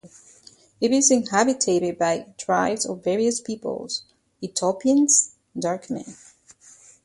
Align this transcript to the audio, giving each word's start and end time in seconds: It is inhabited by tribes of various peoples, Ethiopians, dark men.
It 0.81 0.91
is 0.91 1.11
inhabited 1.11 1.99
by 1.99 2.25
tribes 2.39 2.87
of 2.87 3.03
various 3.03 3.39
peoples, 3.39 4.01
Ethiopians, 4.41 5.35
dark 5.55 5.91
men. 5.91 6.15